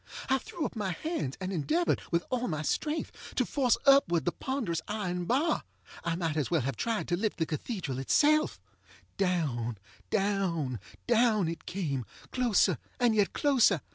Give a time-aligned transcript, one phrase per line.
[0.31, 4.31] I threw up my hands and endeavored, with all my strength, to force upward the
[4.31, 5.61] ponderous iron bar.
[6.03, 8.59] I might as well have tried to lift the cathedral itself.
[9.17, 9.77] Down,
[10.09, 13.79] down, down it came, closer and yet closer.